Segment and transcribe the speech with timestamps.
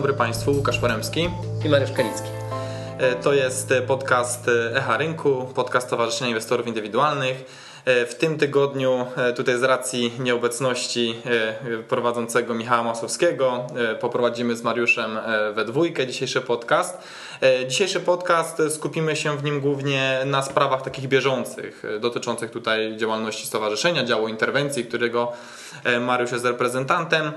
[0.00, 1.30] dobry Państwu, Łukasz Poremski
[1.64, 2.28] i Mariusz Kanicki.
[2.98, 7.44] E, to jest podcast Echa Rynku, podcast Stowarzyszenia Inwestorów Indywidualnych.
[7.84, 11.22] E, w tym tygodniu, e, tutaj z racji nieobecności
[11.88, 13.66] prowadzącego Michała Masowskiego,
[14.00, 15.18] poprowadzimy z Mariuszem
[15.54, 16.98] we dwójkę dzisiejszy podcast.
[17.68, 24.04] Dzisiejszy podcast skupimy się w nim głównie na sprawach takich bieżących, dotyczących tutaj działalności stowarzyszenia,
[24.04, 25.32] działu interwencji, którego
[26.00, 27.32] Mariusz jest reprezentantem.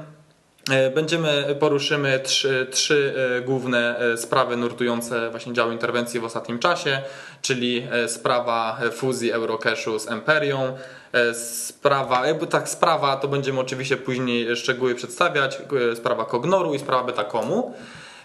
[0.70, 6.59] E, będziemy, poruszymy trzy, trzy e, główne e, sprawy nurtujące właśnie dział interwencji w ostatnim
[6.59, 7.02] czasie,
[7.41, 10.77] czyli sprawa fuzji Eurocashu z Emperią,
[11.34, 15.62] sprawa, jakby tak sprawa, to będziemy oczywiście później szczegóły przedstawiać,
[15.95, 17.73] sprawa Kognoru i sprawa Betakomu.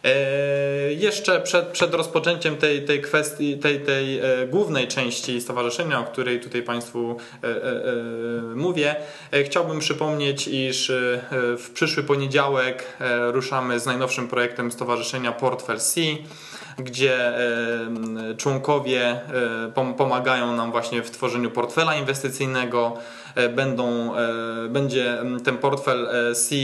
[0.05, 6.05] E, jeszcze przed, przed rozpoczęciem tej, tej kwestii, tej, tej e, głównej części stowarzyszenia, o
[6.05, 7.49] której tutaj Państwu e,
[8.55, 8.97] mówię,
[9.45, 10.93] chciałbym przypomnieć, iż
[11.33, 12.85] w przyszły poniedziałek
[13.33, 16.01] ruszamy z najnowszym projektem stowarzyszenia Portfel C
[16.79, 17.33] gdzie
[18.37, 19.21] członkowie
[19.97, 22.97] pomagają nam właśnie w tworzeniu portfela inwestycyjnego.
[23.55, 24.13] Będą,
[24.69, 26.55] będzie ten portfel C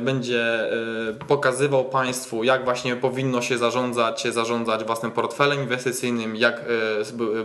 [0.00, 0.70] będzie
[1.28, 6.64] pokazywał Państwu, jak właśnie powinno się zarządzać, zarządzać własnym portfelem inwestycyjnym, jak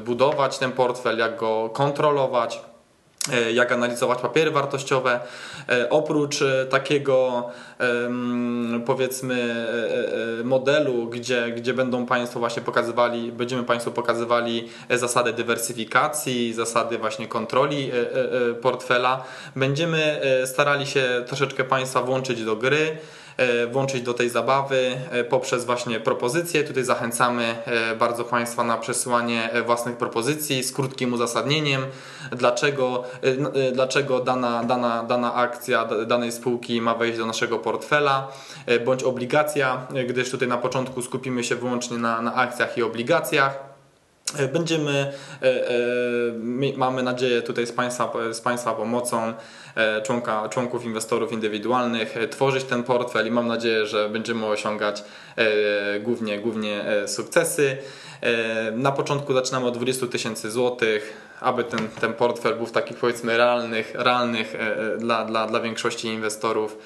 [0.06, 2.69] budować ten portfel, jak go kontrolować E,
[3.54, 5.20] jak analizować papiery wartościowe.
[5.70, 7.50] E, oprócz e, takiego
[8.86, 9.66] powiedzmy
[10.44, 17.92] modelu, gdzie, gdzie będą Państwo właśnie pokazywali, będziemy Państwu pokazywali zasady dywersyfikacji, zasady właśnie kontroli
[18.62, 19.24] portfela,
[19.56, 22.98] będziemy starali się troszeczkę Państwa włączyć do gry.
[23.40, 26.64] E, włączyć do tej zabawy e, poprzez właśnie propozycje.
[26.64, 31.86] Tutaj zachęcamy e, bardzo Państwa na przesyłanie własnych propozycji z krótkim uzasadnieniem,
[32.32, 33.04] dlaczego,
[33.74, 38.28] dlaczego dana, dana, dana akcja danej spółki ma wejść do naszego portfela,
[38.86, 43.69] bądź obligacja, gdyż tutaj na początku skupimy się wyłącznie na, na akcjach i obligacjach.
[44.38, 45.74] E, będziemy, e, e,
[46.78, 49.34] mamy nadzieję tutaj z Państwa, z państwa pomocą
[50.04, 55.04] członka, członków inwestorów indywidualnych tworzyć ten portfel i mam nadzieję, że będziemy osiągać
[56.00, 57.78] głównie, głównie sukcesy.
[58.74, 63.38] Na początku zaczynamy od 20 tysięcy złotych, aby ten, ten portfel był w takich powiedzmy
[63.38, 64.54] realnych, realnych
[64.98, 66.78] dla, dla, dla większości inwestorów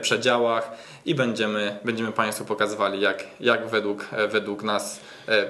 [0.00, 0.70] przedziałach
[1.06, 5.00] i będziemy, będziemy Państwu pokazywali jak, jak według, według nas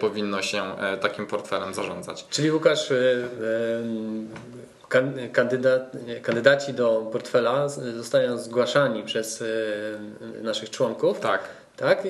[0.00, 0.62] powinno się
[1.00, 2.26] takim portfelem zarządzać.
[2.31, 2.93] Czyli Łukasz,
[5.32, 9.44] kandydat, kandydaci do portfela zostają zgłaszani przez
[10.43, 11.20] naszych członków.
[11.20, 11.41] Tak.
[11.76, 12.04] Tak?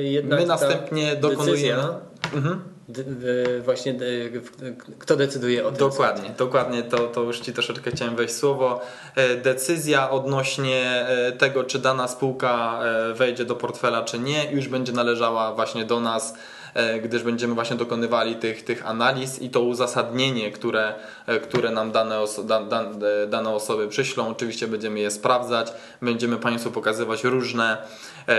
[0.00, 1.82] Jednak My następnie dokonujemy.
[2.34, 2.60] Mhm.
[3.64, 3.94] Właśnie
[4.98, 5.78] kto decyduje o tym?
[5.78, 8.80] Dokładnie, dokładnie to, to już Ci troszeczkę chciałem wejść słowo.
[9.16, 14.68] E, decyzja odnośnie e, tego, czy dana spółka e, wejdzie do portfela, czy nie, już
[14.68, 16.34] będzie należała właśnie do nas
[17.02, 20.94] gdyż będziemy właśnie dokonywali tych, tych analiz i to uzasadnienie, które,
[21.42, 22.84] które nam dane, oso da, da,
[23.26, 25.72] dane osoby przyślą, oczywiście będziemy je sprawdzać,
[26.02, 27.78] będziemy Państwu pokazywać różne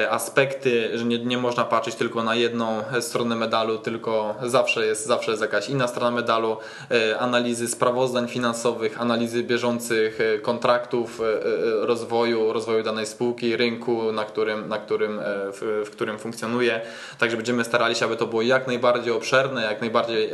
[0.10, 5.32] aspekty, że nie, nie można patrzeć tylko na jedną stronę medalu, tylko zawsze jest, zawsze
[5.32, 6.58] jest jakaś inna strona medalu,
[6.92, 14.26] e, analizy sprawozdań finansowych, analizy bieżących e, kontraktów e, rozwoju, rozwoju danej spółki, rynku, na
[14.26, 16.82] którym, na którym, w, w którym funkcjonuje.
[17.20, 20.30] Także będziemy starali się, aby to było jak najbardziej obszerne, jak najbardziej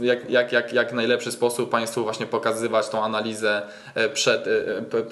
[0.00, 3.62] jak, jak, jak, jak najlepszy sposób Państwu właśnie pokazywać tą analizę
[4.14, 4.48] przed,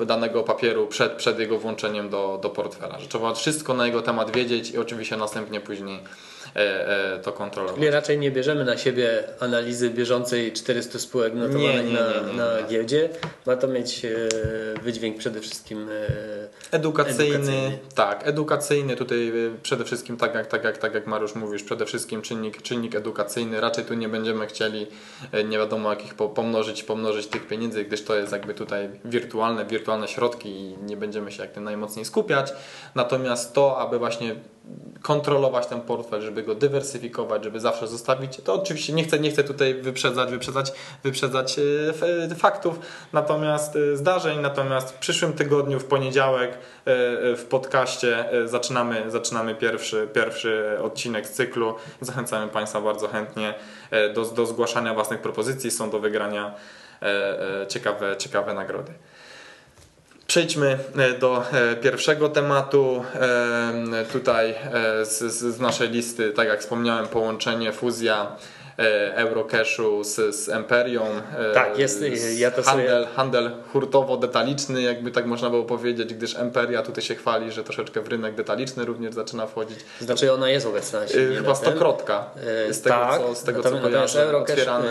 [0.07, 2.99] danego papieru przed, przed jego włączeniem do, do portfela.
[3.01, 6.36] Że trzeba wszystko na jego temat wiedzieć i oczywiście następnie później E, e,
[7.23, 7.79] to kontrolować.
[7.79, 12.61] Czyli raczej nie bierzemy na siebie analizy bieżącej 400 spółek notowanych nie, nie, nie, na,
[12.61, 13.09] na giełdzie.
[13.47, 14.09] Ma to mieć e,
[14.83, 15.89] wydźwięk przede wszystkim
[16.71, 17.35] edukacyjny.
[17.35, 17.79] edukacyjny.
[17.95, 18.97] Tak, edukacyjny.
[18.97, 22.95] Tutaj przede wszystkim, tak jak, tak, jak, tak jak Mariusz mówisz, przede wszystkim czynnik, czynnik
[22.95, 23.61] edukacyjny.
[23.61, 24.87] Raczej tu nie będziemy chcieli
[25.45, 30.49] nie wiadomo jakich pomnożyć, pomnożyć tych pieniędzy, gdyż to jest jakby tutaj wirtualne, wirtualne środki
[30.49, 32.53] i nie będziemy się jak tym najmocniej skupiać.
[32.95, 34.37] Natomiast to, aby właśnie
[35.03, 38.37] kontrolować ten portfel, żeby go dywersyfikować, żeby zawsze zostawić.
[38.45, 40.73] To oczywiście nie chcę, nie chcę tutaj wyprzedzać, wyprzedzać,
[41.05, 41.57] wyprzedzać
[42.31, 42.81] e, faktów,
[43.13, 44.41] natomiast e, zdarzeń.
[44.41, 46.57] Natomiast w przyszłym tygodniu, w poniedziałek e,
[47.37, 51.75] w podcaście zaczynamy, zaczynamy pierwszy, pierwszy odcinek z cyklu.
[52.01, 53.55] Zachęcamy Państwa bardzo chętnie
[54.15, 55.71] do, do zgłaszania własnych propozycji.
[55.71, 56.55] Są do wygrania
[57.69, 58.93] ciekawe, ciekawe nagrody.
[60.27, 63.05] Przejdźmy e, do e, pierwszego tematu.
[63.15, 64.55] E, tutaj
[65.03, 68.37] z, z naszej listy, tak jak wspomniałem, połączenie, fuzja
[69.15, 70.51] Eurocashu z, z.
[71.55, 72.05] Tak, jest,
[72.37, 73.15] ja to handel, sobie...
[73.17, 78.09] handel hurtowo-detaliczny, jakby tak można było powiedzieć, gdyż Emperia tutaj się chwali, że troszeczkę w
[78.09, 79.79] rynek detaliczny również zaczyna wchodzić.
[80.01, 81.01] Znaczy ona jest obecna.
[81.37, 82.31] Chyba stokrotka.
[82.71, 84.23] Z tego, tak, co, z tego co kojarzę.
[84.23, 84.89] Eurocash otwierane...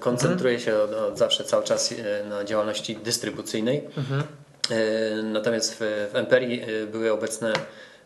[0.00, 0.76] koncentruje mhm.
[0.76, 1.94] się od, od zawsze cały czas
[2.28, 3.84] na działalności dystrybucyjnej.
[3.96, 4.22] Mhm.
[5.22, 6.62] Natomiast w, w Emperii
[6.92, 7.52] były obecne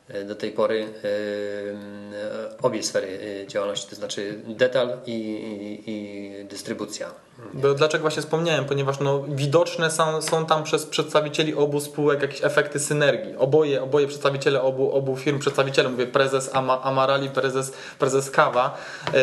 [0.09, 6.45] E, do tej pory e, obie sfery e, działalności, to znaczy detal i, i, i
[6.45, 7.11] dystrybucja.
[7.55, 8.65] Bo dlaczego właśnie wspomniałem?
[8.65, 13.37] Ponieważ no, widoczne są, są tam przez przedstawicieli obu spółek jakieś efekty synergii.
[13.37, 18.79] Oboje, oboje przedstawiciele obu, obu firm, przedstawiciele, mówię prezes Ama, Amarali, prezes, prezes Kawa,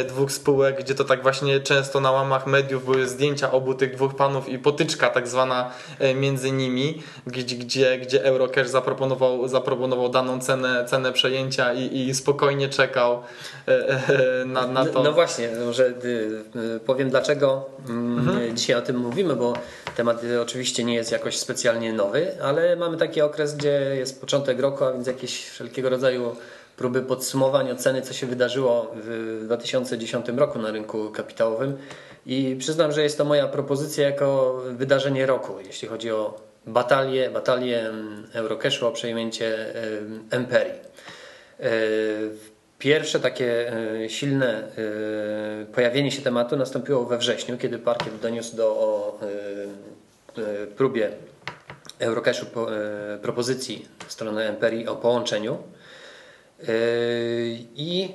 [0.08, 4.16] dwóch spółek, gdzie to tak właśnie często na łamach mediów były zdjęcia obu tych dwóch
[4.16, 5.72] panów i potyczka tak zwana
[6.16, 12.70] między nimi, gdzie, gdzie, gdzie Eurocash zaproponował, zaproponował daną cenę cenę, przejęcia i, i spokojnie
[12.70, 13.22] czekał
[13.68, 14.94] e, e, na, na to.
[14.94, 16.44] No, no właśnie, może y,
[16.76, 18.58] y, powiem dlaczego mm, mhm.
[18.58, 19.54] dzisiaj o tym mówimy, bo
[19.96, 24.60] temat y, oczywiście nie jest jakoś specjalnie nowy, ale mamy taki okres, gdzie jest początek
[24.60, 26.36] roku, a więc jakieś wszelkiego rodzaju
[26.78, 31.78] próby podsumowania ceny, co się wydarzyło w 2010 roku na rynku kapitałowym.
[32.26, 37.92] I przyznam, że jest to moja propozycja jako wydarzenie roku, jeśli chodzi o batalię, batalię
[38.34, 39.74] Eurocashu o przejęcie
[40.32, 40.80] Emperii.
[42.80, 48.56] E, pierwsze takie e, silne e, pojawienie się tematu nastąpiło we wrześniu, kiedy parkiet doniósł
[48.56, 49.20] do o
[50.76, 51.12] próbie
[52.00, 52.46] Eurocashu
[53.22, 55.58] propozycji strony Emperii o połączeniu.
[57.76, 58.10] I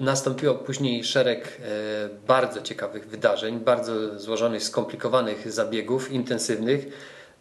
[0.00, 6.86] Nastąpiło później szereg e, bardzo ciekawych wydarzeń, bardzo złożonych, skomplikowanych zabiegów, intensywnych.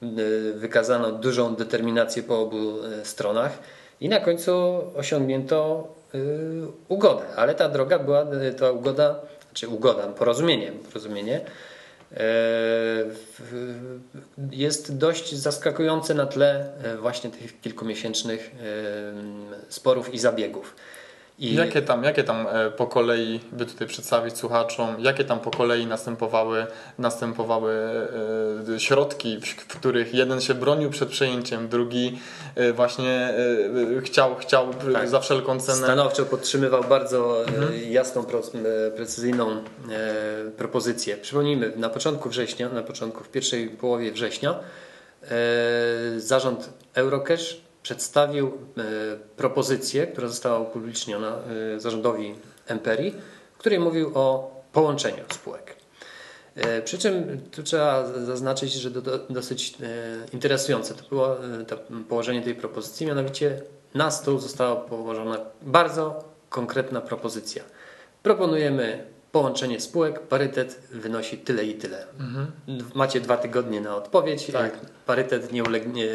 [0.02, 0.08] E,
[0.54, 3.60] wykazano dużą determinację po obu e, stronach
[4.02, 5.88] i na końcu osiągnięto
[6.88, 7.24] ugodę.
[7.36, 8.26] Ale ta droga była,
[8.60, 9.16] ta ugoda,
[9.54, 11.42] czy ugoda, porozumienie, porozumienie
[14.52, 16.72] jest dość zaskakujące na tle
[17.02, 18.52] właśnie tych kilkumiesięcznych
[19.70, 20.76] sporów i zabiegów.
[21.40, 25.52] I jakie tam, jakie tam e, po kolei, by tutaj przedstawić słuchaczom, jakie tam po
[25.52, 26.68] kolei następowały,
[27.00, 27.74] następowały
[28.76, 32.20] e, środki, w których jeden się bronił przed przejęciem, drugi
[32.56, 33.34] e, właśnie
[34.04, 35.10] chciał, chciał tak.
[35.10, 35.78] za wszelką cenę.
[35.78, 37.92] Stanowczo podtrzymywał bardzo mhm.
[37.92, 38.26] jasną,
[38.96, 39.62] precyzyjną
[40.58, 41.18] propozycję.
[41.18, 44.56] Przypomnijmy, na początku września, na początku, w pierwszej połowie września
[46.18, 48.82] zarząd Eurocash przedstawił e,
[49.38, 51.38] propozycję, która została upubliczniona
[51.76, 52.36] e, zarządowi
[52.68, 53.16] Emperii,
[53.56, 55.76] w której mówił o połączeniu spółek.
[56.56, 58.92] E, przy czym tu trzeba zaznaczyć, że
[59.30, 59.78] dosyć
[60.34, 61.38] interesujące to było
[61.68, 61.78] to
[62.10, 63.62] położenie tej propozycji, mianowicie
[63.94, 67.64] na stół została położona bardzo konkretna propozycja.
[68.24, 69.06] Proponujemy
[69.36, 72.06] połączenie spółek, parytet wynosi tyle i tyle.
[72.20, 72.48] Mhm.
[72.94, 74.52] Macie dwa tygodnie na odpowiedź.
[74.52, 74.80] Tak.
[75.06, 76.08] Parytet nie, ulegnie,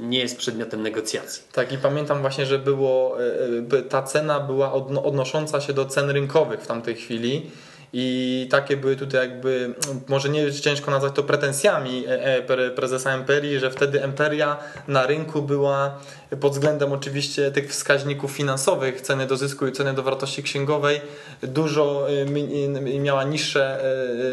[0.00, 1.42] nie jest przedmiotem negocjacji.
[1.52, 4.72] Tak, i pamiętam właśnie, że było, e, e, ta cena była
[5.04, 7.50] odnosząca się do cen rynkowych w tamtej chwili.
[7.92, 9.74] I takie były tutaj jakby,
[10.08, 14.56] może nie ciężko nazwać to pretensjami e, prezesa Emperii, że wtedy Emperia
[14.88, 15.98] na rynku była
[16.40, 21.00] pod względem oczywiście tych wskaźników finansowych, ceny do zysku i ceny do wartości księgowej,
[21.42, 23.84] dużo e, miała niższe,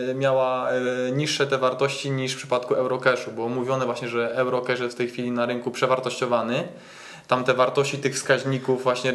[0.10, 0.70] e, miała
[1.12, 3.32] niższe te wartości niż w przypadku Eurocashu.
[3.32, 6.64] Było mówione właśnie, że Eurocash jest w tej chwili na rynku przewartościowany
[7.28, 9.14] tam te wartości tych wskaźników właśnie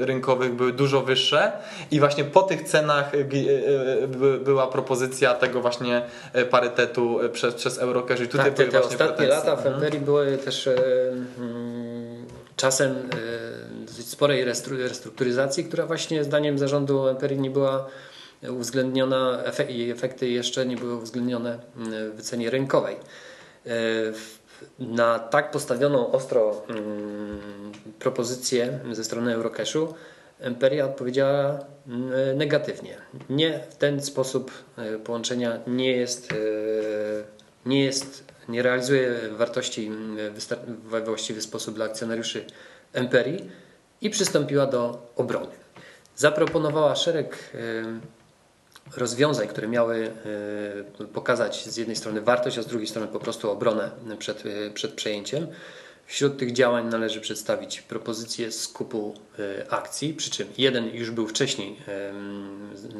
[0.00, 1.52] rynkowych były dużo wyższe
[1.90, 3.24] i właśnie po tych cenach y, y,
[4.24, 6.02] y, była propozycja tego właśnie
[6.50, 9.50] parytetu przez, przez Eurocash i tutaj tak, te, te ostatnie pretensje.
[9.50, 10.04] lata w Emberi mhm.
[10.04, 13.08] były też mm, czasem
[13.86, 17.86] dosyć sporej restrukturyzacji, która właśnie zdaniem zarządu Emperii nie była
[18.48, 21.58] uwzględniona i efekty jeszcze nie były uwzględnione
[22.16, 22.96] w cenie rynkowej
[24.78, 29.94] na tak postawioną ostro mm, propozycję ze strony Eurocashu
[30.40, 32.96] Emperia odpowiedziała mm, negatywnie.
[33.30, 36.36] Nie ten sposób e, połączenia nie jest, e,
[37.66, 40.34] nie jest, nie realizuje wartości mm,
[40.84, 42.44] we właściwy sposób dla akcjonariuszy
[42.92, 43.50] Emperii
[44.00, 45.52] i przystąpiła do obrony.
[46.16, 47.52] Zaproponowała szereg
[48.96, 50.10] rozwiązań, które miały
[51.00, 54.70] e, pokazać z jednej strony wartość, a z drugiej strony po prostu obronę przed, e,
[54.70, 55.46] przed przejęciem.
[56.06, 61.76] Wśród tych działań należy przedstawić propozycję skupu e, akcji, przy czym jeden już był wcześniej,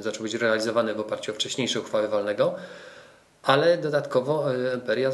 [0.01, 2.55] zaczął być realizowany w oparciu o wcześniejsze uchwały walnego,
[3.43, 5.13] ale dodatkowo e, Emperia e,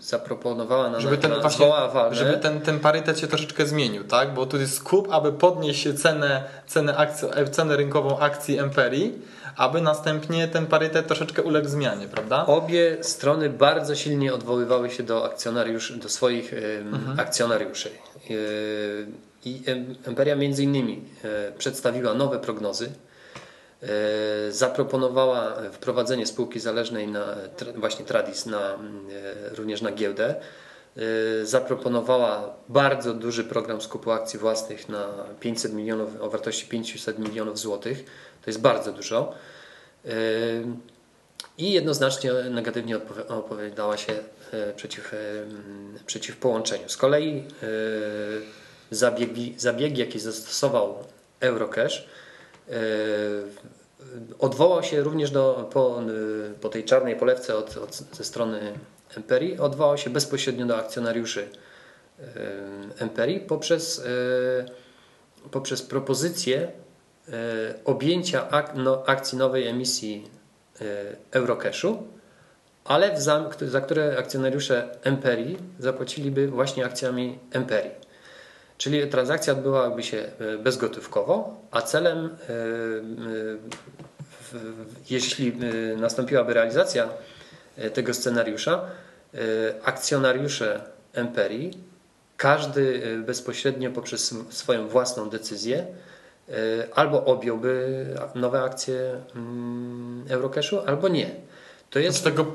[0.00, 4.34] zaproponowała na, żeby ten, na właśnie, walne, żeby ten, ten parytet się troszeczkę zmienił, tak?
[4.34, 9.22] Bo tu jest skup, aby podnieść cenę, cenę, akcji, cenę rynkową akcji Emperii,
[9.56, 12.46] aby następnie ten parytet troszeczkę uległ zmianie, prawda?
[12.46, 16.54] Obie strony bardzo silnie odwoływały się do akcjonariuszy, do swoich
[16.92, 17.20] mhm.
[17.20, 17.88] akcjonariuszy.
[17.90, 18.32] E,
[19.44, 19.62] I
[20.04, 21.04] Emperia między innymi
[21.58, 23.07] przedstawiła nowe prognozy E,
[24.50, 27.36] zaproponowała wprowadzenie spółki zależnej na
[27.76, 28.78] właśnie Tradis na, e,
[29.54, 30.34] również na giełdę.
[30.34, 35.08] E, zaproponowała bardzo duży program skupu akcji własnych na
[35.40, 38.04] 500 milionów, o wartości 500 milionów złotych.
[38.44, 39.34] To jest bardzo dużo.
[41.58, 44.12] I jednoznacznie negatywnie opowiadała się
[44.76, 45.12] przeciw,
[46.06, 46.88] przeciw połączeniu.
[46.88, 47.44] Z kolei
[48.90, 51.04] zabiegi, zabiegi jakie zastosował
[51.40, 52.08] Eurocash, E,
[54.38, 56.02] odwołał się również do, po,
[56.60, 58.72] po tej czarnej polewce od, od, ze strony
[59.16, 61.48] Emperii, odwołał się bezpośrednio do akcjonariuszy
[62.20, 62.24] e,
[62.98, 66.72] Emperii poprzez, e, poprzez propozycję
[67.84, 70.30] objęcia ak, no, akcji nowej emisji
[71.30, 72.02] Eurocashu,
[72.84, 78.07] ale za, za które akcjonariusze Emperii zapłaciliby właśnie akcjami Emperii.
[78.78, 82.30] Czyli transakcja odbyłaby się e, bezgotówkowo, a celem, e, e,
[85.10, 85.52] jeśli
[85.96, 87.08] nastąpiłaby realizacja
[87.94, 88.80] tego scenariusza,
[89.84, 90.80] akcjonariusze
[91.12, 91.78] Emperii,
[92.36, 95.86] każdy bezpośrednio poprzez swoją własną decyzję,
[96.94, 101.30] albo objąłby nowe akcje mm, Eurocashu, albo nie.
[101.90, 102.46] To jest tego,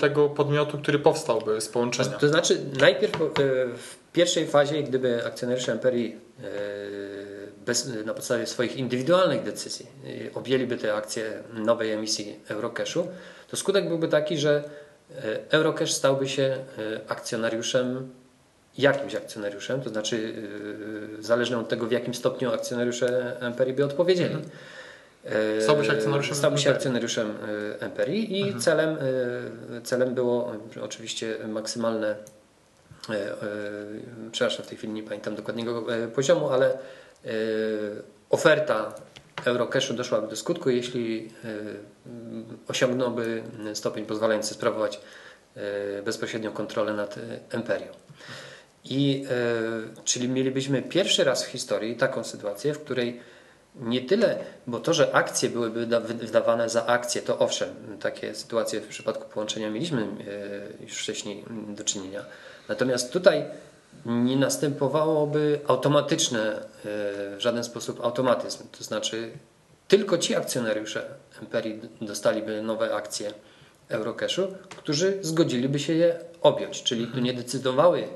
[0.00, 2.18] tego podmiotu, który powstałby z połączenia.
[2.18, 3.18] To znaczy, najpierw
[4.14, 6.44] pierwszej fazie, gdyby akcjonariusze Emperii e,
[7.66, 13.06] bez, na podstawie swoich indywidualnych decyzji e, objęliby te akcje nowej emisji Eurocashu,
[13.48, 14.64] to skutek byłby taki, że
[15.24, 16.56] e, Eurocash stałby się
[17.08, 18.10] akcjonariuszem,
[18.78, 20.34] jakimś akcjonariuszem, to znaczy
[21.20, 24.34] zależnie od tego, w jakim stopniu akcjonariusze Emperii by odpowiedzieli.
[24.34, 24.50] Mhm.
[25.60, 27.34] Stałby się akcjonariuszem, Stałby się akcjonariuszem
[27.80, 28.60] Emperii i mhm.
[28.60, 28.96] celem,
[29.84, 30.52] celem było
[30.82, 32.16] oczywiście maksymalne
[34.32, 36.78] przepraszam, w tej chwili nie pamiętam dokładnego e, poziomu, ale
[38.30, 38.94] oferta
[39.44, 41.30] Eurocashu doszłaby do skutku, jeśli
[42.68, 43.42] osiągnąłby
[43.74, 45.00] stopień pozwalający sprawować
[46.04, 47.14] bezpośrednią kontrolę nad
[47.50, 47.86] Emperią.
[48.84, 49.24] I,
[50.04, 53.20] czyli mielibyśmy pierwszy raz w historii taką sytuację, w której
[53.76, 57.68] nie tyle, bo to, że akcje byłyby wydawane za akcje, to owszem,
[58.00, 60.06] takie sytuacje w przypadku połączenia mieliśmy
[60.80, 62.24] już wcześniej do czynienia
[62.68, 63.44] Natomiast tutaj
[64.06, 66.62] nie następowałoby automatyczne, e,
[67.36, 68.64] w żaden sposób automatyzm.
[68.78, 69.30] To znaczy,
[69.88, 71.02] tylko ci akcjonariusze
[71.42, 73.32] Emperii dostaliby nowe akcje
[73.88, 74.42] Eurocashu,
[74.76, 78.08] którzy zgodziliby się je objąć, czyli tu nie decydowały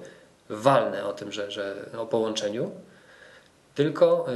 [0.49, 2.71] walne o tym, że, że o połączeniu,
[3.79, 4.27] tylko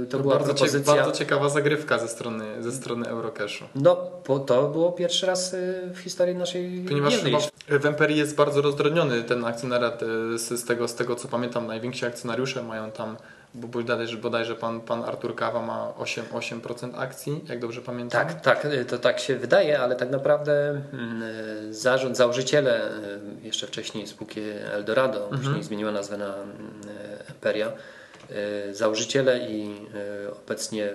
[0.00, 0.94] yy, to, to była bardzo propozycja...
[0.94, 3.64] bardzo ciekawa zagrywka ze strony, ze strony Eurocashu.
[3.74, 7.22] No, bo to było pierwszy raz y, w historii naszej Ponieważ
[7.68, 10.02] w Emperii jest bardzo rozdrobniony ten akcjonariat.
[10.02, 13.16] Y, z, z, tego, z tego co pamiętam, najwięksi akcjonariusze mają tam
[13.54, 16.22] bo bodajże, bodajże pan, pan Artur Kawa ma 8%,
[16.60, 18.26] 8% akcji, jak dobrze pamiętam.
[18.26, 21.22] Tak, tak, to tak się wydaje, ale tak naprawdę mm,
[21.74, 22.80] zarząd, założyciele,
[23.42, 24.40] jeszcze wcześniej spółki
[24.72, 25.42] Eldorado, mhm.
[25.42, 26.54] później zmieniła nazwę na mm,
[27.28, 27.97] Emperia, E,
[28.72, 29.76] założyciele i
[30.26, 30.90] e, obecnie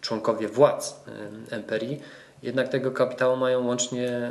[0.00, 1.04] członkowie władz
[1.50, 2.02] e, Emperii
[2.42, 4.30] jednak tego kapitału mają łącznie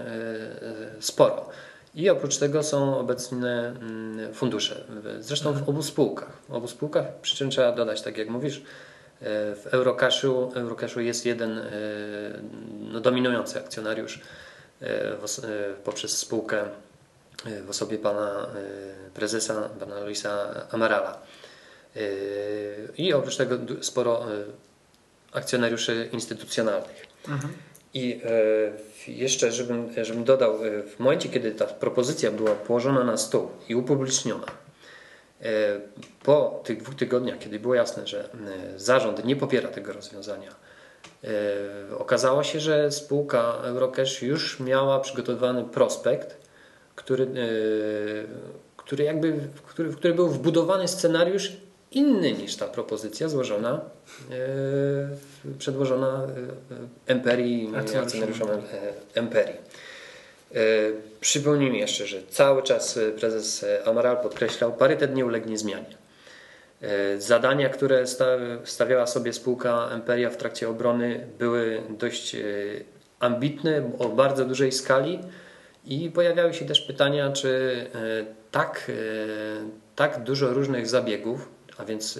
[0.99, 1.49] sporo.
[1.95, 4.83] I oprócz tego są obecne mm, fundusze.
[5.19, 6.29] Zresztą w obu spółkach.
[6.49, 8.61] W obu spółkach, przy czym trzeba dodać, tak jak mówisz,
[9.21, 11.61] w Eurocashu, Eurocashu jest jeden
[12.79, 14.21] no, dominujący akcjonariusz
[15.83, 16.63] poprzez spółkę
[17.65, 18.47] w osobie pana
[19.13, 21.21] prezesa, pana Luisa Amarala.
[21.95, 24.45] Yy, i oprócz tego sporo yy,
[25.31, 27.07] akcjonariuszy instytucjonalnych.
[27.27, 27.53] Mhm.
[27.93, 28.21] I
[29.07, 30.59] yy, jeszcze, żebym, żebym dodał,
[30.95, 34.45] w momencie, kiedy ta propozycja była położona na stół i upubliczniona,
[36.23, 38.29] po tych dwóch tygodniach, kiedy było jasne, że
[38.77, 40.55] zarząd nie popiera tego rozwiązania,
[41.97, 46.37] okazało się, że spółka Eurocash już miała przygotowany prospekt,
[46.95, 47.27] który,
[48.77, 51.51] który jakby, który, w który był wbudowany scenariusz
[51.95, 53.81] inny niż ta propozycja złożona,
[54.31, 56.27] e, przedłożona
[57.07, 58.49] e, Emperii, akcjonariuszom
[59.15, 59.55] Emperii.
[61.21, 65.97] Przypomnijmy jeszcze, że cały czas prezes Amaral podkreślał, parytet nie ulegnie zmianie.
[67.17, 68.05] Zadania, które
[68.63, 72.35] stawiała sobie spółka Emperia w trakcie obrony były dość
[73.19, 75.19] ambitny, o bardzo dużej skali
[75.85, 77.85] i pojawiały się też pytania, czy
[78.51, 78.91] tak,
[79.95, 82.19] tak dużo różnych zabiegów, a więc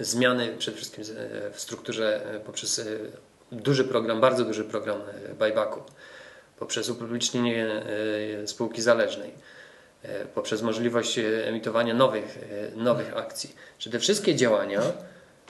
[0.00, 1.04] zmiany przede wszystkim
[1.52, 2.80] w strukturze poprzez
[3.52, 5.00] duży program, bardzo duży program
[5.38, 5.80] buybacku,
[6.58, 7.82] poprzez upublicznienie
[8.46, 9.32] spółki zależnej
[10.02, 12.38] E, poprzez możliwość e, emitowania nowych,
[12.74, 13.54] e, nowych akcji.
[13.78, 14.80] Czy te wszystkie działania,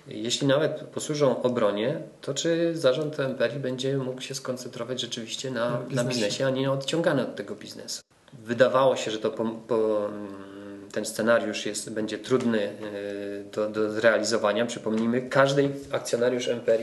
[0.07, 5.97] jeśli nawet posłużą obronie, to czy zarząd MPR będzie mógł się skoncentrować rzeczywiście na, biznesie.
[5.97, 8.02] na biznesie, a nie odciągany od tego biznesu?
[8.33, 10.50] Wydawało się, że to po, po, mm,
[10.92, 12.73] ten scenariusz jest, będzie trudny
[13.52, 14.66] do, do zrealizowania.
[14.66, 16.80] Przypomnijmy, każdy akcjonariusz MPR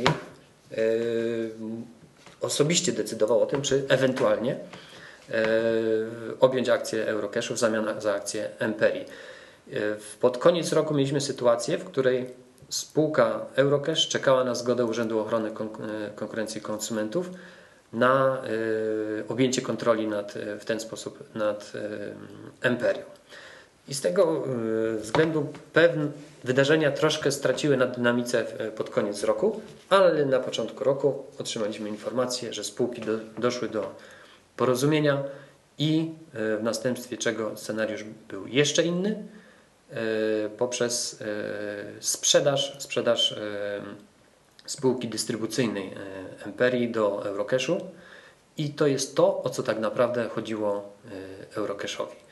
[2.41, 4.55] osobiście decydował o tym, czy ewentualnie
[5.31, 5.43] E,
[6.39, 8.99] objąć akcje Eurocashu w zamian za akcje Emperi.
[8.99, 9.05] E,
[10.21, 12.29] pod koniec roku mieliśmy sytuację, w której
[12.69, 15.53] spółka Eurocash czekała na zgodę Urzędu Ochrony e,
[16.15, 17.29] Konkurencji Konsumentów
[17.93, 18.41] na
[19.27, 21.73] objęcie kontroli nad, w ten sposób nad
[22.61, 23.03] Emperią.
[23.87, 24.43] I z tego
[24.97, 26.07] względu pewne
[26.43, 32.63] wydarzenia troszkę straciły na dynamice pod koniec roku, ale na początku roku otrzymaliśmy informację, że
[32.63, 33.95] spółki do, doszły do
[34.57, 35.23] porozumienia
[35.77, 39.23] i e, w następstwie czego scenariusz był jeszcze inny
[40.57, 41.23] poprzez
[41.99, 43.35] sprzedaż, sprzedaż
[44.65, 45.93] spółki dystrybucyjnej
[46.45, 47.77] Emperii do Eurocashu
[48.57, 50.93] i to jest to, o co tak naprawdę chodziło
[51.55, 52.26] Eurocashowi.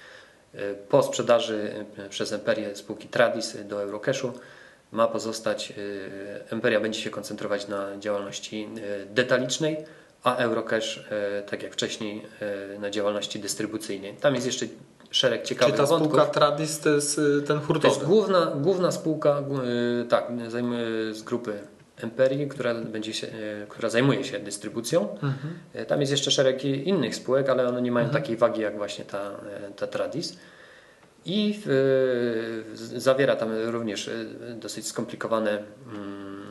[0.89, 4.33] Po sprzedaży przez Emperię spółki Tradis do Eurocashu
[4.91, 5.74] ma pozostać,
[6.50, 8.67] Emperia będzie się koncentrować na działalności
[9.09, 9.77] detalicznej,
[10.25, 12.21] a Eurocash, e, tak jak wcześniej,
[12.75, 14.13] e, na działalności dystrybucyjnej.
[14.13, 14.65] Tam jest jeszcze
[15.12, 16.13] szereg ciekawych Czyli ta wątków.
[16.13, 17.81] spółka Tradis to jest e, ten hurtowy?
[17.81, 19.43] To jest główna, główna spółka
[20.09, 20.27] tak,
[21.12, 21.59] z grupy
[22.01, 23.27] Emperii, która, będzie się,
[23.69, 25.09] która zajmuje się dystrybucją.
[25.11, 25.85] Mhm.
[25.87, 28.23] Tam jest jeszcze szereg innych spółek, ale one nie mają mhm.
[28.23, 29.31] takiej wagi jak właśnie ta,
[29.75, 30.37] ta Tradis.
[31.25, 31.59] I
[32.95, 34.09] zawiera tam również
[34.55, 36.43] dosyć skomplikowane mm,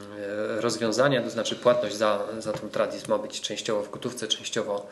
[0.60, 4.86] rozwiązania, to znaczy płatność za, za tą tradis ma być częściowo w gotówce, częściowo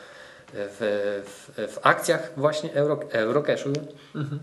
[0.53, 3.73] w, w, w akcjach właśnie Euro, Eurocashu
[4.15, 4.39] mhm.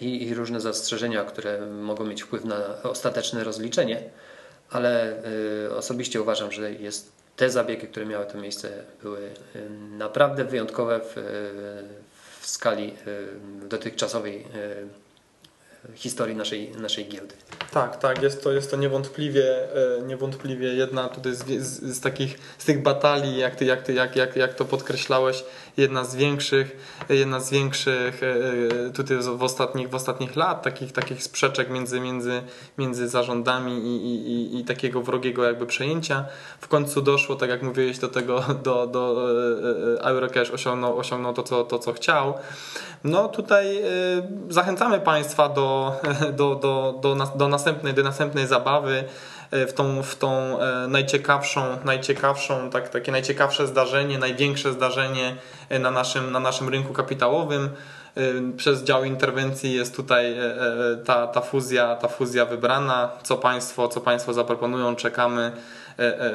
[0.00, 4.02] I, różne zastrzeżenia, które mogą mieć wpływ na ostateczne rozliczenie,
[4.70, 5.22] ale
[5.66, 8.70] y, osobiście uważam, że jest te zabiegi, które miały to miejsce,
[9.02, 11.14] były y, naprawdę wyjątkowe w,
[12.40, 14.46] w skali y, dotychczasowej
[15.94, 17.34] historii naszej, naszej giełdy.
[17.70, 22.38] Tak, tak, jest to, jest to niewątpliwie, e, niewątpliwie jedna tutaj z, z, z, takich,
[22.58, 25.44] z tych batalii, jak, ty, jak, ty, jak, jak, jak to podkreślałeś,
[25.76, 26.76] jedna z większych,
[27.08, 28.26] jedna z większych e,
[28.86, 32.42] e, tutaj w ostatnich, w ostatnich lat, takich, takich sprzeczek między, między,
[32.78, 36.24] między zarządami i, i, i, i takiego wrogiego jakby przejęcia.
[36.60, 39.26] W końcu doszło, tak jak mówiłeś, do tego, do, do
[40.00, 42.34] Eurocash osiągnął, osiągnął to, co, to, co chciał.
[43.04, 43.82] No tutaj
[44.48, 45.75] zachęcamy Państwa do,
[46.38, 49.04] do, do, do, do następnej, do następnej zabawy
[49.50, 55.36] e, w tą, w tą e, najciekawszą, najciekawszą tak, takie najciekawsze zdarzenie, największe zdarzenie
[55.68, 57.68] e, na naszym, na naszym rynku kapitałowym.
[58.56, 60.36] Przez dział interwencji jest tutaj
[61.04, 63.10] ta, ta, fuzja, ta fuzja wybrana.
[63.22, 65.52] Co Państwo, co państwo zaproponują, czekamy.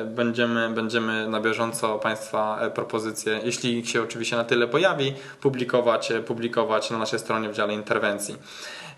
[0.06, 6.98] Będziemy, będziemy na bieżąco Państwa propozycje, jeśli się oczywiście na tyle pojawi, publikować, publikować na
[6.98, 8.36] naszej stronie w dziale interwencji.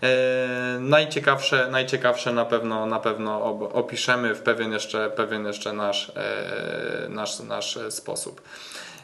[0.04, 7.08] E, najciekawsze, najciekawsze na pewno, na pewno opiszemy w pewien jeszcze, pewien jeszcze nasz, e,
[7.08, 8.42] nasz, nasz sposób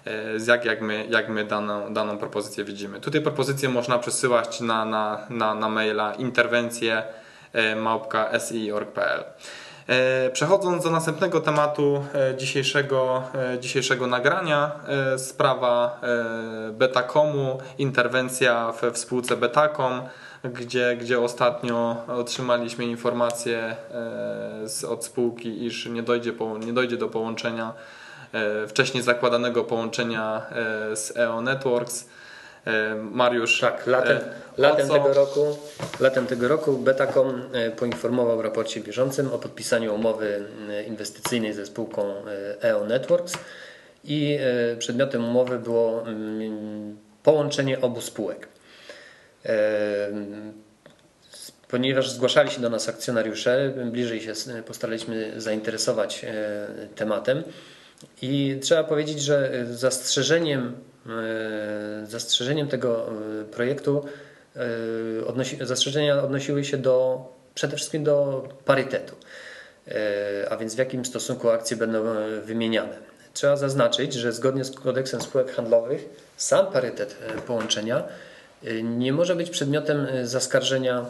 [0.06, 0.10] e,
[0.46, 3.00] jak, jak my, jak my daną, daną propozycję widzimy.
[3.00, 7.02] Tutaj propozycję można przesyłać na, na, na, na maila interwencje
[7.76, 8.30] małpka.
[10.32, 12.04] Przechodząc do następnego tematu
[12.36, 13.22] dzisiejszego,
[13.60, 14.72] dzisiejszego nagrania,
[15.16, 16.00] sprawa
[16.72, 20.02] Betacomu, interwencja we spółce Betacom
[20.44, 23.76] gdzie, gdzie ostatnio otrzymaliśmy informację
[24.84, 26.32] e, od spółki, iż nie dojdzie,
[26.66, 27.72] nie dojdzie do połączenia
[28.32, 30.46] e, wcześniej zakładanego połączenia
[30.92, 32.08] e, z EO Networks.
[33.10, 33.60] Mariusz.
[33.60, 34.18] Tak, latem,
[34.58, 35.58] latem tego roku,
[36.00, 37.42] latem tego roku Betacom
[37.76, 40.44] poinformował w raporcie bieżącym o podpisaniu umowy
[40.88, 42.14] inwestycyjnej ze spółką
[42.62, 43.34] EO Networks
[44.04, 44.38] i
[44.78, 48.48] przedmiotem umowy było mm, połączenie obu spółek.
[51.70, 54.32] Ponieważ zgłaszali się do nas akcjonariusze, bliżej się
[54.66, 57.42] postaraliśmy zainteresować e, tematem
[58.22, 60.76] i trzeba powiedzieć, że zastrzeżeniem,
[61.06, 64.04] e, zastrzeżeniem tego e, projektu
[65.26, 67.24] odnosi, zastrzeżenia odnosiły się do,
[67.54, 69.16] przede wszystkim do parytetu.
[70.50, 72.04] a więc w jakim stosunku akcje będą
[72.42, 72.96] wymieniane.
[73.34, 78.04] Trzeba zaznaczyć, że zgodnie z kodeksem spółek handlowych sam parytet połączenia
[78.82, 81.06] nie może być przedmiotem zaskarżenia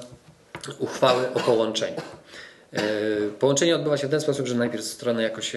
[0.79, 2.01] uchwały o połączeniu.
[2.73, 2.83] E,
[3.39, 5.57] połączenie odbywa się w ten sposób, że najpierw strony jakoś,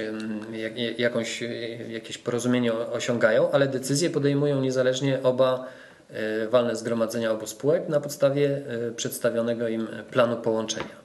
[0.98, 1.44] jakąś,
[1.90, 5.66] jakieś porozumienie osiągają, ale decyzje podejmują niezależnie oba
[6.10, 11.04] e, walne zgromadzenia obu spółek na podstawie e, przedstawionego im planu połączenia.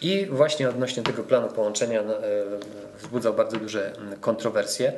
[0.00, 2.02] I właśnie odnośnie tego planu połączenia
[2.98, 4.92] wzbudzał bardzo duże kontrowersje.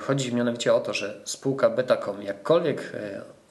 [0.00, 2.92] Chodzi mianowicie o to, że spółka Betacom jakkolwiek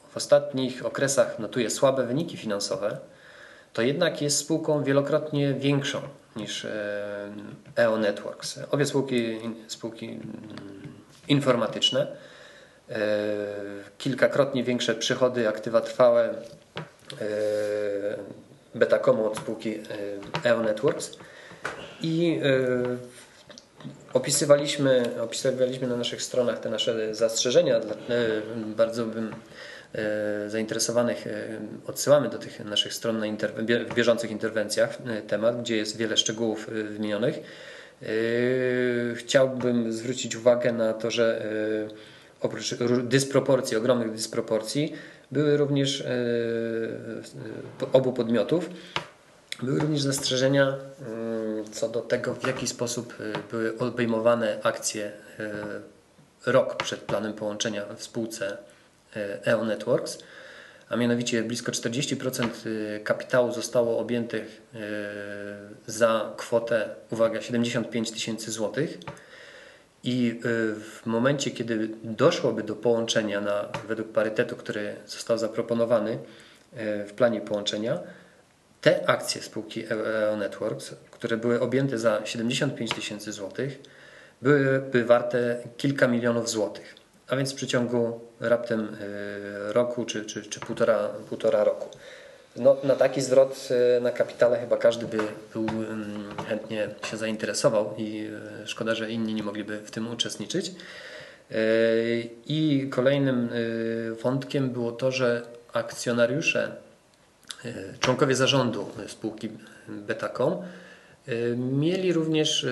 [0.09, 2.97] w ostatnich okresach notuje słabe wyniki finansowe,
[3.73, 6.01] to jednak jest spółką wielokrotnie większą
[6.35, 6.67] niż
[7.75, 8.59] EO e Networks.
[8.71, 10.23] Obie spółki, spółki mm,
[11.27, 12.07] informatyczne,
[12.89, 12.97] e,
[13.97, 16.35] kilkakrotnie większe przychody, aktywa trwałe e,
[18.75, 19.79] Betacomu od spółki
[20.43, 21.17] EO Networks
[22.01, 22.39] i
[24.13, 27.79] opisywaliśmy, opisywaliśmy na naszych stronach te nasze zastrzeżenia.
[28.55, 29.35] Bardzo bym
[30.47, 33.25] zainteresowanych e, odsyłamy do tych naszych stron na
[33.95, 37.39] bieżących interwencjach e, temat, gdzie jest wiele szczegółów wymienionych.
[39.15, 41.45] Chciałbym zwrócić uwagę na to, że
[42.41, 44.93] oprócz dysproporcji, ogromnych dysproporcji,
[45.31, 46.03] były również
[47.93, 48.69] obu podmiotów,
[49.63, 50.77] były również zastrzeżenia
[51.71, 53.13] co do tego, w jaki sposób
[53.51, 55.11] były obejmowane akcje
[56.45, 58.57] rok przed planem połączenia w spółce
[59.45, 60.17] EO Networks,
[60.89, 64.77] a mianowicie blisko 40% y, kapitału zostało objętych y,
[65.91, 68.97] za kwotę, uwaga, 75 tysięcy złotych.
[70.03, 70.39] I y,
[70.75, 76.17] w momencie, kiedy doszłoby do połączenia na, według parytetu, który został zaproponowany
[77.07, 77.99] w planie połączenia,
[78.81, 83.79] te akcje spółki EO Networks, które były objęte za 75 tysięcy złotych,
[84.41, 88.97] byłyby warte kilka milionów złotych a więc w przeciągu raptem
[89.69, 91.89] e, roku czy, czy, czy półtora, półtora roku.
[92.55, 95.17] No, na taki zwrot e, na kapitale chyba każdy by
[95.53, 98.29] był mm, chętnie się zainteresował i
[98.63, 100.71] e, szkoda, że inni nie mogliby w tym uczestniczyć.
[102.45, 103.49] I kolejnym
[104.23, 105.41] wątkiem było to, że
[105.73, 106.75] akcjonariusze,
[107.99, 109.49] członkowie zarządu spółki
[109.87, 110.57] Betacom
[111.57, 112.65] mieli również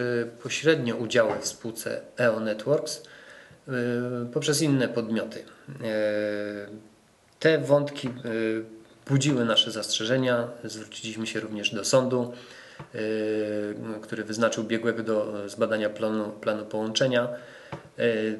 [0.44, 3.02] pośrednio udziały w spółce EO Networks,
[4.34, 5.40] poprzez inne podmioty.
[5.40, 5.44] Y,
[7.40, 8.64] te wątki y,
[9.08, 10.48] budziły nasze zastrzeżenia.
[10.64, 12.34] Zwróciliśmy się również do sądu,
[14.02, 17.28] który wyznaczył biegłego do zbadania planu, planu połączenia.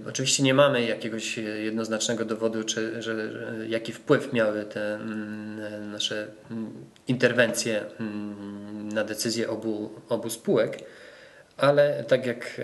[0.10, 3.30] Oczywiście nie mamy jakiegoś jednoznacznego dowodu, czy, że,
[3.68, 6.74] jaki wpływ miały te mm, nasze mm,
[7.08, 10.84] interwencje mm, na decyzję obu, obu spółek
[11.58, 12.62] ale tak jak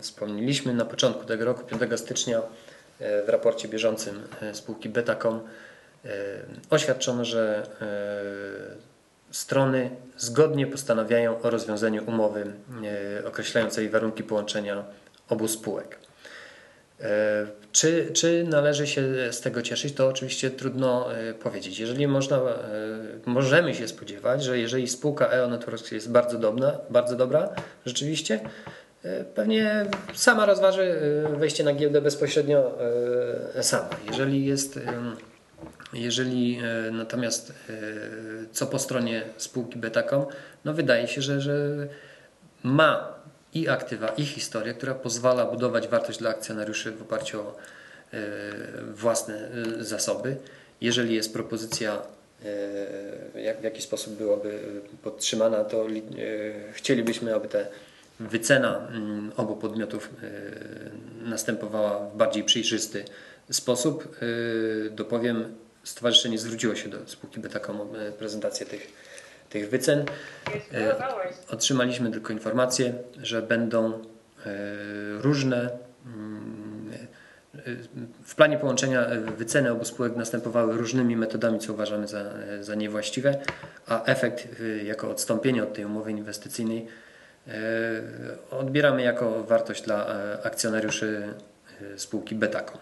[0.00, 5.40] wspomnieliśmy na początku tego roku, 5 stycznia e, w raporcie bieżącym e, spółki Betacom
[6.70, 12.52] oświadczono, że e, strony zgodnie postanawiają o rozwiązaniu umowy
[13.26, 14.84] określającej warunki połączenia
[15.28, 15.98] obu spółek.
[17.02, 21.78] E, czy, czy należy się z tego cieszyć, to oczywiście trudno e, powiedzieć.
[21.78, 22.42] Jeżeli można, e,
[23.26, 27.48] możemy się spodziewać, że jeżeli spółka EO Networks jest bardzo dobra, bardzo dobra,
[27.86, 28.40] rzeczywiście,
[29.34, 31.00] pewnie sama rozważy
[31.36, 32.78] wejście na giełdę bezpośrednio
[33.60, 33.88] sama.
[34.06, 34.80] Jeżeli jest,
[35.92, 36.60] jeżeli
[36.92, 37.52] natomiast
[38.52, 40.26] co po stronie spółki Betacom,
[40.64, 41.88] no wydaje się, że, że
[42.62, 43.14] ma
[43.54, 47.56] i aktywa, i historię, która pozwala budować wartość dla akcjonariuszy w oparciu o
[48.12, 48.20] e,
[48.94, 50.36] własne e, zasoby.
[50.80, 52.02] Jeżeli jest propozycja,
[53.34, 54.60] e, jak, w jaki sposób byłaby
[55.02, 55.86] podtrzymana, to
[56.72, 57.58] chcielibyśmy, aby ta
[58.20, 60.10] wycena mm, obu podmiotów
[61.22, 63.04] następowała w bardziej przejrzysty
[63.50, 64.16] sposób.
[64.90, 67.86] Dopowiem, stowarzyszenie zwróciło się do spółki Betacom o
[68.18, 68.92] prezentację tych
[69.50, 70.04] tych wycen.
[70.74, 70.96] E,
[71.48, 74.00] otrzymaliśmy tylko informację, że będą e,
[75.18, 75.70] różne
[76.06, 76.90] mm,
[77.54, 77.58] e,
[78.24, 82.24] w planie połączenia wyceny obu spółek następowały różnymi metodami, co uważamy za,
[82.60, 83.38] za niewłaściwe,
[83.86, 84.48] a efekt
[84.84, 86.86] jako odstąpienie od tej umowy inwestycyjnej
[88.50, 90.06] odbieramy jako wartość dla
[90.42, 91.22] akcjonariuszy
[91.96, 92.78] spółki Betacom.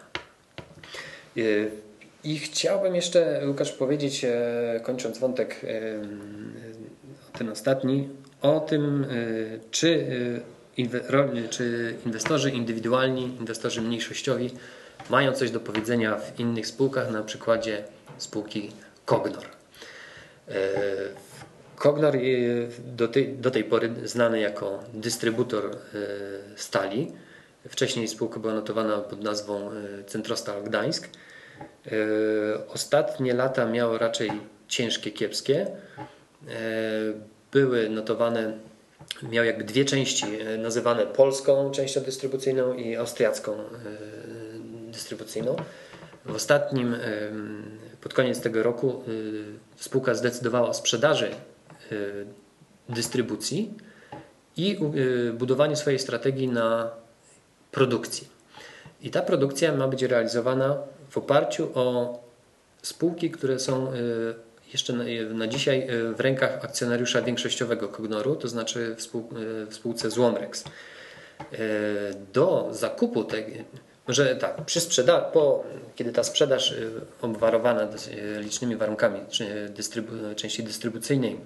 [2.24, 8.09] I chciałbym jeszcze, Łukasz, powiedzieć, e, kończąc wątek e, ten ostatni,
[8.42, 9.07] o tym, e,
[9.70, 10.07] czy,
[11.50, 14.50] czy inwestorzy indywidualni, inwestorzy mniejszościowi
[15.11, 17.85] mają coś do powiedzenia w innych spółkach, na przykładzie
[18.18, 18.72] spółki
[19.04, 19.44] Cognor.
[21.76, 22.18] Kognar
[22.96, 25.76] do tej, do tej pory znany jako dystrybutor
[26.57, 27.12] stali.
[27.68, 29.70] Wcześniej spółka była notowana pod nazwą
[30.07, 31.09] Centrostal Gdańsk.
[32.68, 34.31] Ostatnie lata miało raczej
[34.68, 35.66] ciężkie, kiepskie.
[37.53, 38.53] Były notowane
[39.22, 43.64] miał jakby dwie części e, nazywane polską częścią dystrybucyjną i austriacką e,
[44.92, 45.57] dystrybucyjną.
[46.24, 46.98] W ostatnim, e,
[48.01, 49.03] pod koniec tego roku,
[49.77, 51.31] spółka zdecydowała o sprzedaży
[52.88, 53.74] dystrybucji
[54.57, 54.79] i
[55.35, 56.90] budowaniu swojej strategii na
[57.72, 58.29] produkcji.
[59.03, 60.79] I ta produkcja ma być realizowana
[61.11, 62.18] w oparciu o
[62.83, 63.92] spółki, które są
[64.73, 69.66] jeszcze na, na, dzisiaj e, w rękach akcjonariusza większościowego Cognoru, to znaczy w, spół, e,
[69.66, 70.64] w spółce Złomrex.
[70.64, 71.59] E,
[72.33, 73.27] do zakupu
[74.09, 76.75] może tak, przy sprzeda po, kiedy ta sprzedaż
[77.23, 77.88] obwarowana
[78.40, 79.21] licznymi warunkami
[79.68, 81.40] dystrybu części dystrybucyjnej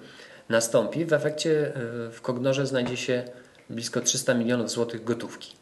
[0.49, 1.73] nastąpi, w efekcie
[2.11, 3.23] w Kognorze znajdzie się
[3.69, 5.55] blisko 300 milionów złotych gotówki.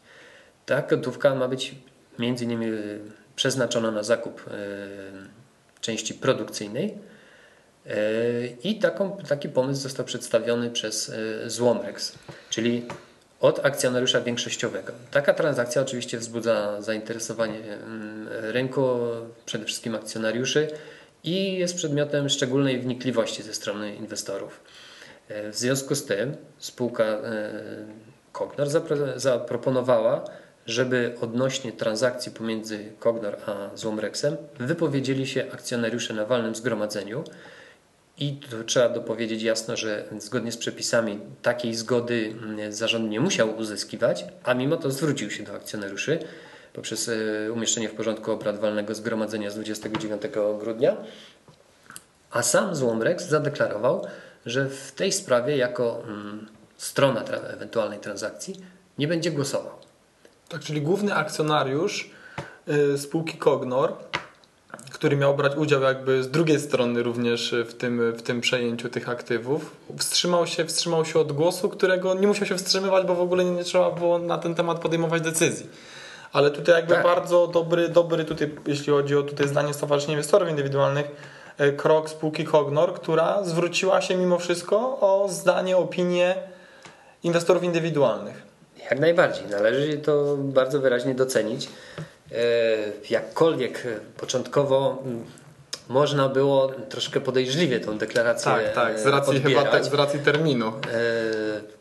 [0.66, 1.74] Ta gotówka ma być
[2.18, 2.66] między innymi
[3.42, 4.44] przeznaczona na zakup
[5.80, 6.94] części produkcyjnej,
[8.64, 12.12] i taką, taki pomysł został przedstawiony przez e, Złomrex,
[12.50, 12.86] czyli
[13.40, 14.92] od akcjonariusza większościowego.
[15.10, 18.98] Taka transakcja oczywiście wzbudza zainteresowanie mm, rynku,
[19.46, 20.68] przede wszystkim akcjonariuszy
[21.24, 24.60] i jest przedmiotem szczególnej wnikliwości ze strony inwestorów.
[25.28, 27.50] E, w związku z tym spółka e,
[28.32, 28.68] Kognor
[29.16, 30.24] zaproponowała,
[30.66, 37.24] żeby odnośnie transakcji pomiędzy Kognor a Złomrexem wypowiedzieli się akcjonariusze na walnym zgromadzeniu
[38.18, 43.56] i to trzeba dopowiedzieć jasno, że zgodnie z przepisami takiej zgody mm, zarząd nie musiał
[43.56, 46.18] uzyskiwać, a mimo to zwrócił się do akcjonariuszy
[46.72, 50.22] poprzez e, umieszczenie w porządku obrad walnego zgromadzenia z 29
[50.60, 50.96] grudnia.
[52.30, 54.06] A sam Złomrex zadeklarował,
[54.46, 58.60] że w tej sprawie jako mm, strona ewentualnej transakcji
[58.98, 59.81] nie będzie głosował.
[60.52, 62.10] Tak, czyli główny akcjonariusz
[62.68, 63.92] y, spółki Kognor
[64.90, 69.08] który miał brać udział jakby z drugiej strony również w tym, w tym przejęciu tych
[69.08, 73.44] aktywów, wstrzymał się, wstrzymał się od głosu, którego nie musiał się wstrzymywać, bo w ogóle
[73.44, 75.66] nie, trzeba było na ten temat podejmować decyzji.
[76.32, 77.04] Ale tutaj jakby tak.
[77.04, 81.06] bardzo dobry, dobry tutaj, jeśli chodzi o tutaj zdanie Stowarzyszenia Inwestorów Indywidualnych,
[81.58, 86.34] e, krok spółki Cognor, która zwróciła się mimo wszystko o zdanie, opinię
[87.22, 88.51] inwestorów indywidualnych.
[88.90, 89.46] Jak najbardziej.
[89.50, 91.68] Należy to bardzo wyraźnie docenić.
[92.32, 92.36] E,
[93.10, 93.82] jakkolwiek
[94.16, 95.24] początkowo mm,
[95.88, 99.64] można było troszkę podejrzliwie tą deklarację Tak, tak, z racji odbierać.
[99.64, 100.68] chyba te, z racji terminu.
[100.68, 100.72] E,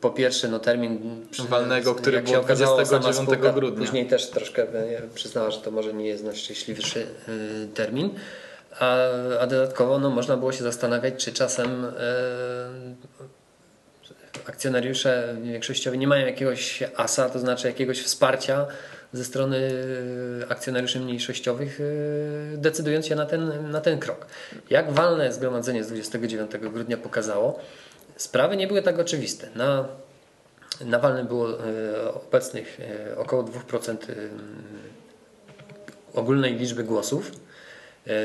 [0.02, 3.86] po pierwsze, no termin walnego, który był 29 grudnia.
[3.86, 4.68] Później też troszkę
[5.14, 8.10] przyznała, że to może nie jest najszczęśliwszy e, termin.
[8.80, 8.96] A,
[9.40, 11.86] a dodatkowo no, można było się zastanawiać, czy czasem
[14.52, 18.66] akcjonariusze większościowi nie mają jakiegoś asa, to znaczy jakiegoś wsparcia
[19.14, 19.72] ze strony
[20.50, 21.80] akcjonariuszy mniejszościowych,
[22.54, 24.26] e, decydując się na ten, na ten krok.
[24.70, 27.60] Jak walne zgromadzenie z 29 grudnia pokazało,
[28.18, 29.48] sprawy nie były tak oczywiste.
[29.56, 29.86] Na,
[30.82, 33.98] na walnym było e, obecnych e, około 2%
[36.14, 37.32] ogólnej liczby głosów.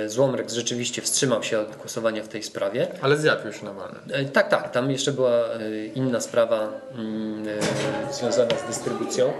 [0.06, 2.88] Złomrek rzeczywiście wstrzymał się od głosowania w tej sprawie.
[3.02, 4.00] Ale zjawił się na walnym.
[4.32, 4.70] Tak, tak.
[4.70, 5.44] Tam jeszcze była
[5.94, 7.44] inna sprawa mm,
[8.12, 9.32] związana z dystrybucją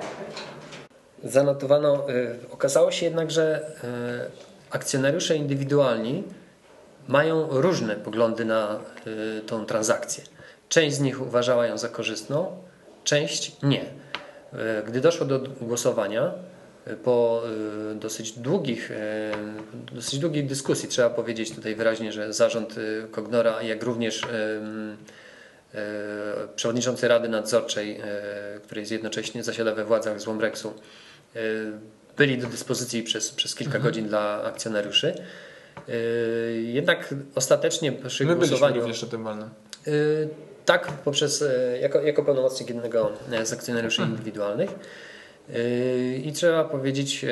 [1.24, 2.06] zanotowano,
[2.50, 3.70] okazało się jednak, że
[4.70, 6.24] akcjonariusze indywidualni
[7.08, 8.80] mają różne poglądy na
[9.46, 10.24] tą transakcję.
[10.68, 12.56] Część z nich uważała ją za korzystną,
[13.04, 13.84] część nie.
[14.86, 16.32] Gdy doszło do głosowania,
[17.04, 17.42] po
[17.94, 18.90] dosyć długich,
[19.92, 22.74] dosyć długiej dyskusji, trzeba powiedzieć tutaj wyraźnie, że zarząd
[23.10, 24.22] Kognora, jak również
[26.56, 28.00] przewodniczący Rady Nadzorczej,
[28.62, 30.74] który jest jednocześnie zasiada we władzach z Łomreksu,
[31.36, 31.38] E,
[32.16, 33.84] byli do dyspozycji przez, przez kilka mhm.
[33.84, 35.14] godzin dla akcjonariuszy.
[35.88, 35.92] E,
[36.52, 38.80] jednak ostatecznie przy My głosowaniu.
[38.80, 39.26] również na tym.
[39.26, 39.40] E,
[40.64, 41.44] tak, poprzez,
[41.80, 43.12] jako, jako pełnomocnik jednego
[43.44, 44.18] z akcjonariuszy mhm.
[44.18, 44.70] indywidualnych.
[46.24, 47.26] I trzeba powiedzieć,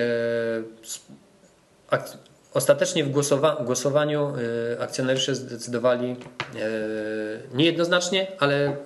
[2.55, 4.33] ostatecznie w głosowa głosowaniu
[4.79, 6.16] akcjonariusze zdecydowali
[7.55, 8.77] niejednoznacznie, ale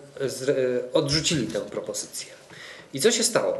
[0.92, 2.32] odrzucili tę propozycję.
[2.94, 3.58] I co się stało?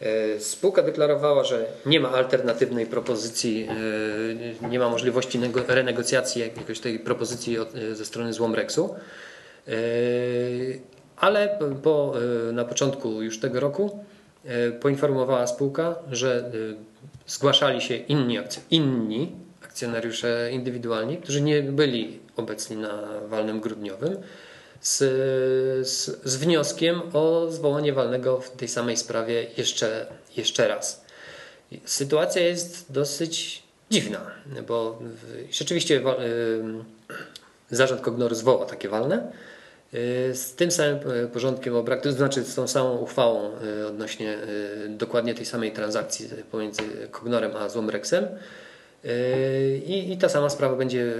[0.00, 3.68] E, spółka deklarowała, że nie ma alternatywnej propozycji,
[4.62, 8.94] e, nie ma możliwości renegocjacji jakiejś tej propozycji e, ze strony Złomrexu,
[11.16, 12.14] ale po,
[12.52, 14.04] na początku już tego roku
[14.80, 16.52] poinformowała spółka, że
[17.26, 18.38] zgłaszali się inni,
[18.70, 19.32] inni
[19.64, 24.16] akcjonariusze indywidualni, którzy nie byli obecni na walnym grudniowym
[24.80, 24.98] z,
[25.88, 31.04] z, z wnioskiem o zwołanie walnego w tej samej sprawie jeszcze, jeszcze raz.
[31.84, 34.30] Sytuacja jest dosyć dziwna,
[34.68, 34.98] bo
[35.50, 36.02] rzeczywiście
[37.70, 39.32] zarząd Kognoru zwoła takie walne
[40.32, 43.50] z tym samym y, porządkiem obrad, to znaczy z tą samą uchwałą
[43.80, 44.38] y, odnośnie
[44.88, 48.26] dokładnie tej samej transakcji pomiędzy Kognorem a Złomrexem.
[49.86, 51.14] I, i ta sama sprawa będzie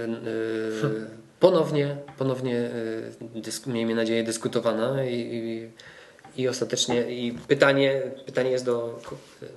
[1.39, 2.69] ponownie, ponownie
[3.67, 5.69] miejmy nadzieję dyskutowana i, i
[6.37, 8.99] i ostatecznie i pytanie, pytanie jest do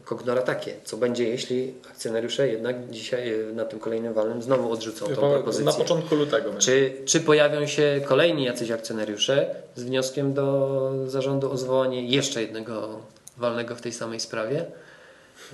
[0.04, 5.06] Kognora takie, co będzie jeśli akcjonariusze jednak dzisiaj e, na tym kolejnym walnym znowu odrzucą
[5.06, 5.64] tą propozycję.
[5.64, 6.50] Na początku lutego.
[6.58, 13.00] Czy, czy pojawią się kolejni jacyś akcjonariusze z wnioskiem do zarządu o zwołanie jeszcze jednego
[13.36, 14.64] walnego w tej samej sprawie?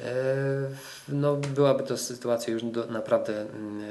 [0.05, 0.15] E,
[1.09, 3.91] no, byłaby to sytuacja już do, naprawdę mm,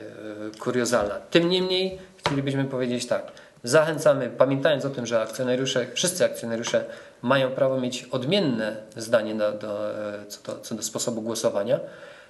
[0.55, 1.15] e, kuriozalna.
[1.15, 3.31] Tym niemniej chcielibyśmy powiedzieć tak.
[3.63, 6.85] Zachęcamy, pamiętając o tym, że akcjonariusze, wszyscy akcjonariusze
[7.21, 9.93] mają prawo mieć odmienne zdanie do, do,
[10.27, 11.79] co, do, co do sposobu głosowania,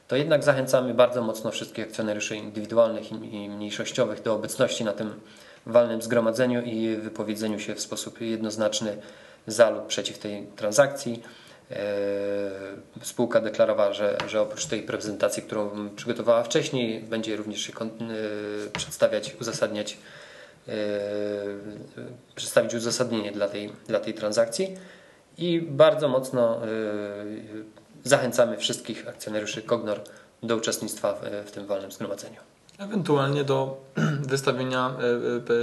[0.07, 5.13] to jednak zachęcamy bardzo mocno wszystkich akcjonariuszy indywidualnych i mniejszościowych do obecności na tym
[5.65, 8.97] walnym zgromadzeniu i wypowiedzeniu się w sposób jednoznaczny
[9.47, 11.23] za lub przeciw tej transakcji.
[11.71, 11.75] E,
[13.01, 17.73] spółka deklarowała, że, że oprócz tej prezentacji, którą przygotowała wcześniej, będzie również e,
[18.73, 20.18] przedstawiać, uzasadniać E,
[22.35, 24.77] przedstawić uzasadnienie dla tej, dla tej transakcji
[25.37, 26.67] i bardzo mocno e,
[28.03, 30.01] zachęcamy wszystkich akcjonariuszy Kognor
[30.43, 32.39] do uczestnictwa w, w tym walnym zgromadzeniu.
[32.79, 33.77] Ewentualnie do
[34.29, 34.93] wystawienia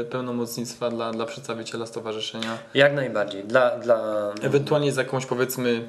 [0.00, 2.58] e, pełnomocnictwa dla, dla przedstawiciela stowarzyszenia.
[2.74, 3.44] Jak najbardziej.
[3.44, 4.30] Dla, dla...
[4.42, 5.88] Ewentualnie z jakąś powiedzmy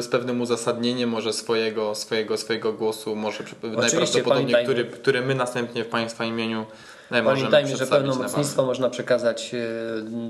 [0.00, 5.84] z pewnym uzasadnieniem może swojego, swojego, swojego głosu, może Oczywiście, najprawdopodobniej, który, który my następnie
[5.84, 6.66] w Państwa imieniu
[7.08, 9.58] Pamiętajmy, że pełnomocnictwo można przekazać e,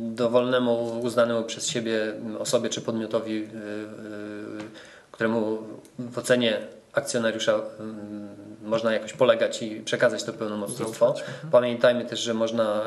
[0.01, 3.49] dowolnemu, uznanemu przez siebie osobie czy podmiotowi, e, e,
[5.13, 5.59] któremu
[5.99, 6.61] w ocenie
[6.93, 7.61] akcjonariusza
[8.63, 11.09] można jakoś polegać i przekazać to pełnomocnictwo.
[11.09, 11.25] Mhm.
[11.51, 12.83] Pamiętajmy też, że można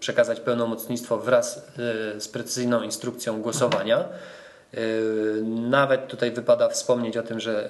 [0.00, 1.66] przekazać pełnomocnictwo wraz
[2.18, 4.04] z precyzyjną instrukcją głosowania.
[5.44, 7.68] Nawet tutaj wypada wspomnieć o tym, że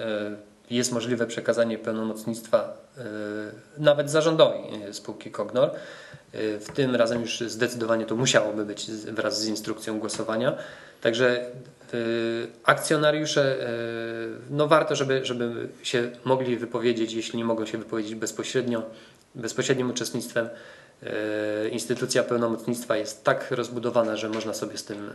[0.69, 3.03] jest możliwe przekazanie pełnomocnictwa e,
[3.77, 5.69] nawet zarządowi e, spółki Kognor.
[5.69, 10.57] E, w tym razem już zdecydowanie to musiałoby być wraz z instrukcją głosowania.
[11.01, 11.45] Także
[12.63, 13.57] akcjonariusze,
[14.49, 18.83] no warto, żeby, żeby się mogli wypowiedzieć, jeśli nie mogą się wypowiedzieć bezpośrednio,
[19.35, 20.49] bezpośrednim uczestnictwem.
[21.71, 25.09] Instytucja pełnomocnictwa jest tak rozbudowana, że można sobie z tym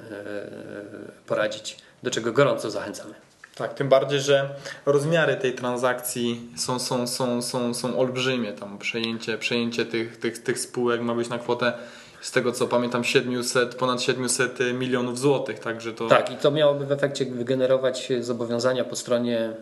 [1.26, 3.14] poradzić, do czego gorąco zachęcamy.
[3.60, 4.48] Tak, tym bardziej, że
[4.86, 8.52] rozmiary tej transakcji są, są, są, są, są olbrzymie.
[8.52, 11.72] Tam przejęcie, przejęcie tych, tych, tych spółek ma być na kwotę
[12.20, 16.08] z tego co pamiętam 700, ponad 700 milionów złotych, także to...
[16.08, 19.52] Tak i to miałoby w efekcie wygenerować zobowiązania po stronie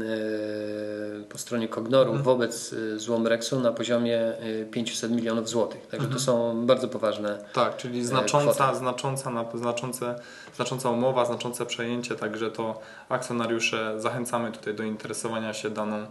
[0.00, 2.24] yy, po stronie Kognoru mhm.
[2.24, 4.32] wobec e, Złomrexu na poziomie
[4.70, 6.12] 500 milionów złotych, także mhm.
[6.12, 10.14] to są bardzo poważne Tak, czyli znacząca, znacząca, znaczące,
[10.56, 16.06] znacząca umowa, znaczące przejęcie, także to akcjonariusze zachęcamy tutaj do interesowania się daną,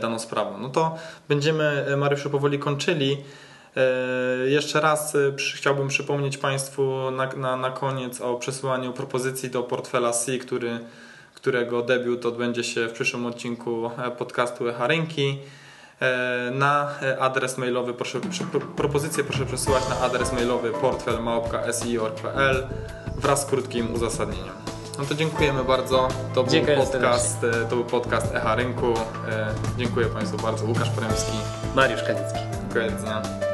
[0.00, 0.58] daną sprawą.
[0.58, 0.96] No to
[1.28, 3.16] będziemy Mariuszu powoli kończyli.
[3.76, 5.18] E, jeszcze raz e,
[5.54, 10.78] chciałbym przypomnieć Państwu na, na, na koniec o przesyłaniu propozycji do portfela C, który,
[11.34, 15.38] którego debiut odbędzie się w przyszłym odcinku e, podcastu Echa Rynki.
[16.52, 16.88] Na
[17.20, 18.20] adres mailowy, proszę,
[18.76, 22.66] propozycję proszę przesyłać na adres mailowy portfel.si.pl
[23.16, 24.54] wraz z krótkim uzasadnieniem.
[24.98, 26.08] No to dziękujemy bardzo.
[26.34, 28.94] To był, podcast, to był podcast Echa Rynku.
[29.78, 30.64] Dziękuję Państwu bardzo.
[30.64, 31.36] Łukasz Poremski.
[31.74, 32.38] Mariusz Kanicki.
[32.62, 33.53] Dziękuję.